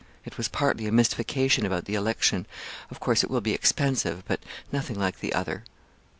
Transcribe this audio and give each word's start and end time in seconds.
It 0.25 0.35
was 0.35 0.47
partly 0.47 0.87
a 0.87 0.91
mystification 0.91 1.63
about 1.63 1.85
the 1.85 1.93
election; 1.93 2.47
of 2.89 2.99
course, 2.99 3.23
it 3.23 3.29
will 3.29 3.39
be 3.39 3.53
expensive, 3.53 4.23
but 4.27 4.39
nothing 4.71 4.97
like 4.97 5.19
the 5.19 5.31
other. 5.31 5.63